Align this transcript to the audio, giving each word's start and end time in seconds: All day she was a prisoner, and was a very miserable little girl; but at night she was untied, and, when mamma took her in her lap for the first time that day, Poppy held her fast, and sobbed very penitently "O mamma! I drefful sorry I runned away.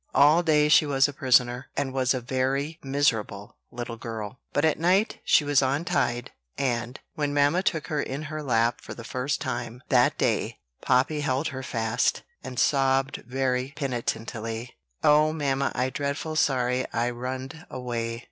All 0.15 0.41
day 0.41 0.67
she 0.67 0.87
was 0.87 1.07
a 1.07 1.13
prisoner, 1.13 1.69
and 1.77 1.93
was 1.93 2.15
a 2.15 2.21
very 2.21 2.79
miserable 2.81 3.57
little 3.69 3.97
girl; 3.97 4.39
but 4.51 4.65
at 4.65 4.79
night 4.79 5.19
she 5.23 5.43
was 5.43 5.61
untied, 5.61 6.31
and, 6.57 6.99
when 7.13 7.35
mamma 7.35 7.61
took 7.61 7.85
her 7.85 8.01
in 8.01 8.23
her 8.23 8.41
lap 8.41 8.81
for 8.81 8.95
the 8.95 9.03
first 9.03 9.39
time 9.41 9.83
that 9.89 10.17
day, 10.17 10.57
Poppy 10.81 11.19
held 11.21 11.49
her 11.49 11.61
fast, 11.61 12.23
and 12.43 12.59
sobbed 12.59 13.17
very 13.27 13.73
penitently 13.75 14.75
"O 15.03 15.33
mamma! 15.33 15.71
I 15.75 15.91
drefful 15.91 16.35
sorry 16.35 16.83
I 16.91 17.11
runned 17.11 17.67
away. 17.69 18.19